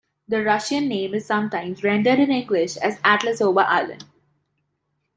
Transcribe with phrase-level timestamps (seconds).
[0.27, 4.03] The Russian name is sometimes rendered in English as Atlasova Island.